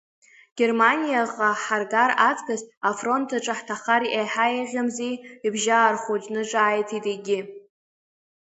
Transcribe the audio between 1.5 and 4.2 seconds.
ҳаргар аҵкыс, афронт аҿы ҳҭахар